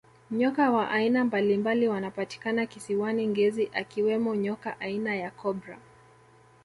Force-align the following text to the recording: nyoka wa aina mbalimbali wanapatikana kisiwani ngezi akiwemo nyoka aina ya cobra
nyoka 0.31 0.71
wa 0.71 0.89
aina 0.89 1.25
mbalimbali 1.25 1.87
wanapatikana 1.87 2.65
kisiwani 2.65 3.27
ngezi 3.27 3.69
akiwemo 3.73 4.35
nyoka 4.35 4.79
aina 4.79 5.15
ya 5.15 5.31
cobra 5.31 5.79